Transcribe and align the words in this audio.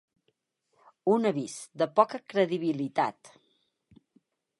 Un 1.15 1.27
avís 1.31 1.57
de 1.81 1.87
‘poca 1.99 2.19
credibilitat’ 2.33 3.31